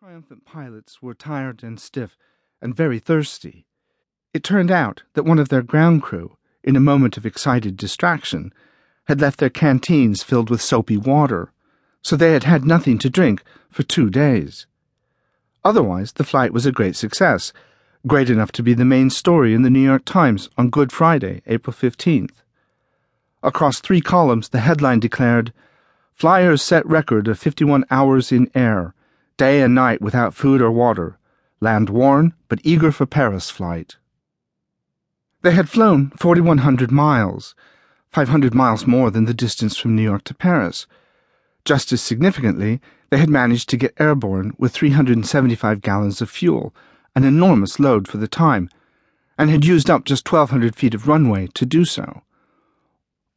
[0.00, 2.16] triumphant pilots were tired and stiff
[2.62, 3.66] and very thirsty.
[4.32, 8.54] It turned out that one of their ground crew, in a moment of excited distraction,
[9.08, 11.52] had left their canteens filled with soapy water,
[12.00, 14.68] so they had had nothing to drink for two days.
[15.64, 17.52] Otherwise, the flight was a great success,
[18.06, 21.42] great enough to be the main story in the New York Times on Good Friday,
[21.48, 22.44] April 15th.
[23.42, 25.52] Across three columns, the headline declared
[26.14, 28.94] Flyers set record of 51 hours in air,
[29.38, 31.16] day and night without food or water,
[31.60, 33.96] land worn but eager for Paris flight.
[35.42, 37.54] They had flown 4,100 miles,
[38.10, 40.86] 500 miles more than the distance from New York to Paris.
[41.64, 42.80] Just as significantly,
[43.10, 46.74] they had managed to get airborne with 375 gallons of fuel,
[47.14, 48.68] an enormous load for the time,
[49.38, 52.22] and had used up just 1,200 feet of runway to do so.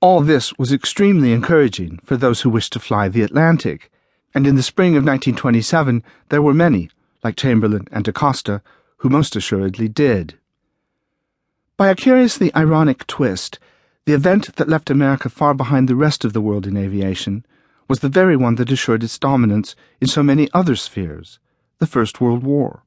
[0.02, 3.91] All this was extremely encouraging for those who wished to fly the Atlantic,
[4.34, 6.90] and in the spring of 1927 there were many,
[7.23, 8.62] like Chamberlain and Acosta,
[8.98, 10.38] who most assuredly did.
[11.77, 13.60] By a curiously ironic twist,
[14.05, 17.46] the event that left America far behind the rest of the world in aviation
[17.88, 21.40] was the very one that assured its dominance in so many other spheres
[21.79, 22.84] the First World War.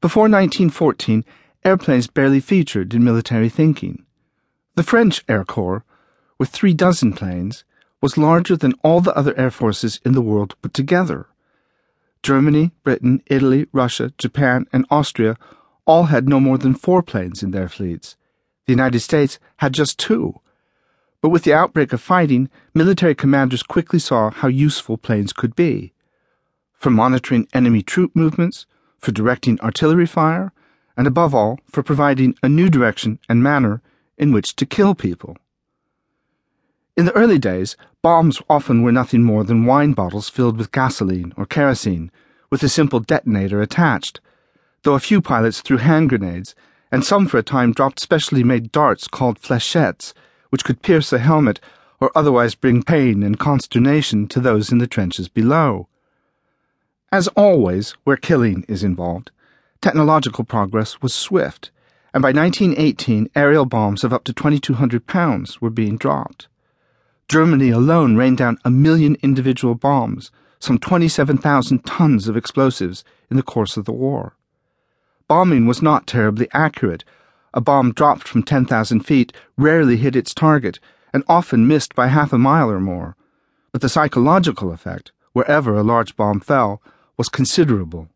[0.00, 1.24] Before 1914,
[1.64, 4.04] airplanes barely featured in military thinking.
[4.74, 5.84] The French Air Corps
[6.38, 7.62] with three dozen planes,
[8.02, 11.28] was larger than all the other air forces in the world put together.
[12.22, 15.38] Germany, Britain, Italy, Russia, Japan, and Austria
[15.86, 18.16] all had no more than four planes in their fleets.
[18.66, 20.40] The United States had just two.
[21.20, 25.92] But with the outbreak of fighting, military commanders quickly saw how useful planes could be.
[26.74, 28.66] For monitoring enemy troop movements,
[28.98, 30.52] for directing artillery fire,
[30.96, 33.80] and above all, for providing a new direction and manner
[34.18, 35.36] in which to kill people.
[36.94, 41.32] In the early days, bombs often were nothing more than wine bottles filled with gasoline
[41.38, 42.10] or kerosene,
[42.50, 44.20] with a simple detonator attached,
[44.82, 46.54] though a few pilots threw hand grenades,
[46.90, 50.12] and some for a time dropped specially made darts called flechettes,
[50.50, 51.60] which could pierce a helmet
[51.98, 55.88] or otherwise bring pain and consternation to those in the trenches below.
[57.10, 59.30] As always, where killing is involved,
[59.80, 61.70] technological progress was swift,
[62.12, 66.48] and by 1918 aerial bombs of up to 2,200 pounds were being dropped.
[67.28, 73.42] Germany alone rained down a million individual bombs, some 27,000 tons of explosives, in the
[73.42, 74.36] course of the war.
[75.28, 77.04] Bombing was not terribly accurate.
[77.54, 80.78] A bomb dropped from 10,000 feet rarely hit its target
[81.12, 83.16] and often missed by half a mile or more.
[83.72, 86.82] But the psychological effect, wherever a large bomb fell,
[87.16, 88.08] was considerable.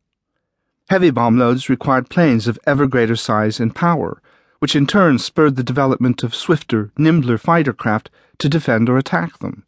[0.90, 4.20] Heavy bomb loads required planes of ever greater size and power,
[4.58, 9.38] which in turn spurred the development of swifter, nimbler fighter craft to defend or attack
[9.38, 9.64] them,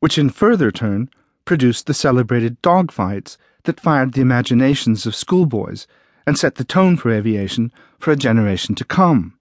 [0.00, 1.10] which in further turn
[1.44, 5.86] produced the celebrated dogfights that fired the imaginations of schoolboys
[6.26, 9.38] and set the tone for aviation for a generation to come.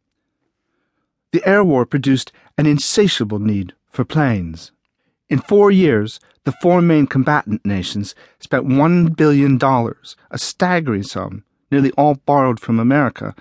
[1.31, 4.72] The air war produced an insatiable need for planes.
[5.30, 11.92] In four years, the four main combatant nations spent $1 billion, a staggering sum, nearly
[11.92, 13.36] all borrowed from America,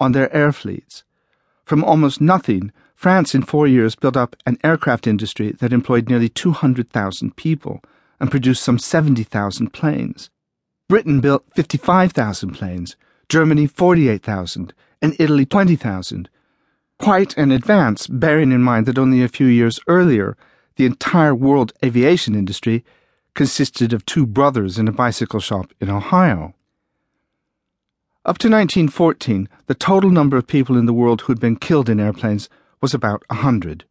[0.00, 1.04] on their air fleets.
[1.64, 6.30] From almost nothing, France in four years built up an aircraft industry that employed nearly
[6.30, 7.82] 200,000 people
[8.18, 10.30] and produced some 70,000 planes.
[10.88, 12.96] Britain built 55,000 planes,
[13.28, 16.30] Germany 48,000, and Italy 20,000.
[16.98, 20.34] Quite an advance, bearing in mind that only a few years earlier,
[20.76, 22.82] the entire world aviation industry
[23.34, 26.54] consisted of two brothers in a bicycle shop in Ohio.
[28.24, 31.90] Up to 1914, the total number of people in the world who had been killed
[31.90, 32.48] in airplanes
[32.80, 33.84] was about a hundred.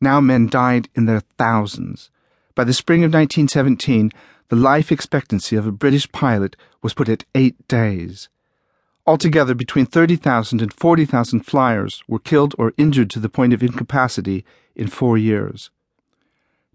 [0.00, 2.10] Now men died in their thousands.
[2.54, 4.10] By the spring of 1917,
[4.48, 8.28] the life expectancy of a British pilot was put at eight days.
[9.06, 14.44] Altogether, between 30,000 and 40,000 flyers were killed or injured to the point of incapacity
[14.74, 15.70] in four years.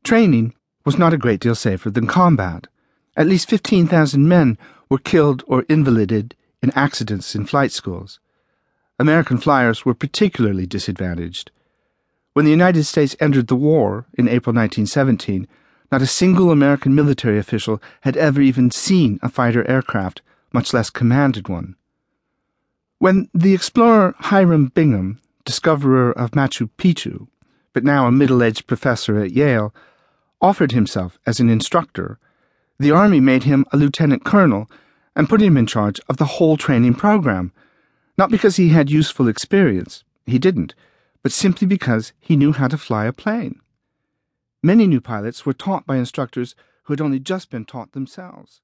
[0.03, 0.53] Training
[0.85, 2.67] was not a great deal safer than combat.
[3.16, 4.57] At least 15,000 men
[4.90, 8.20] were killed or invalided in accidents in flight schools.
[8.99, 11.51] American flyers were particularly disadvantaged.
[12.34, 15.47] When the United States entered the war in April 1917,
[15.91, 20.22] not a single American military official had ever even seen a fighter aircraft,
[20.53, 21.75] much less commanded one.
[22.99, 27.28] When the explorer Hiram Bingham, discoverer of Machu Picchu,
[27.73, 29.73] but now a middle aged professor at Yale,
[30.41, 32.19] offered himself as an instructor,
[32.78, 34.69] the Army made him a lieutenant colonel
[35.16, 37.51] and put him in charge of the whole training program,
[38.20, 40.76] not because he had useful experience, he didn't,
[41.24, 43.62] but simply because he knew how to fly a plane.
[44.62, 48.60] Many new pilots were taught by instructors who had only just been taught themselves.